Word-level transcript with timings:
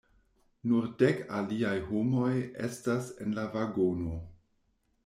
Nur 0.69 0.87
dek 1.01 1.21
aliaj 1.41 1.75
homoj 1.91 2.33
estas 2.71 3.13
en 3.27 3.39
la 3.41 3.49
vagono. 3.59 4.21